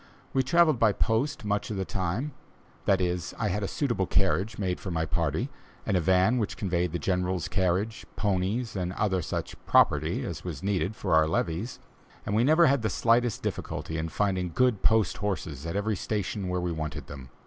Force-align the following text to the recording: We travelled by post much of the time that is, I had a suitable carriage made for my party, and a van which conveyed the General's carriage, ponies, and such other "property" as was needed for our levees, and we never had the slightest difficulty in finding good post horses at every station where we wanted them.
We 0.33 0.41
travelled 0.41 0.79
by 0.79 0.93
post 0.93 1.45
much 1.45 1.69
of 1.69 1.77
the 1.77 1.85
time 1.85 2.31
that 2.85 2.99
is, 2.99 3.35
I 3.37 3.49
had 3.49 3.61
a 3.61 3.67
suitable 3.67 4.07
carriage 4.07 4.57
made 4.57 4.79
for 4.79 4.89
my 4.89 5.05
party, 5.05 5.51
and 5.85 5.95
a 5.95 5.99
van 6.01 6.39
which 6.39 6.57
conveyed 6.57 6.91
the 6.91 6.97
General's 6.97 7.47
carriage, 7.47 8.03
ponies, 8.15 8.75
and 8.75 8.93
such 8.93 8.97
other 9.53 9.57
"property" 9.67 10.25
as 10.25 10.43
was 10.43 10.63
needed 10.63 10.95
for 10.95 11.13
our 11.13 11.27
levees, 11.27 11.77
and 12.25 12.35
we 12.35 12.43
never 12.43 12.65
had 12.65 12.81
the 12.81 12.89
slightest 12.89 13.43
difficulty 13.43 13.95
in 13.99 14.09
finding 14.09 14.49
good 14.51 14.81
post 14.81 15.17
horses 15.17 15.67
at 15.67 15.75
every 15.75 15.95
station 15.95 16.49
where 16.49 16.61
we 16.61 16.71
wanted 16.71 17.05
them. 17.05 17.29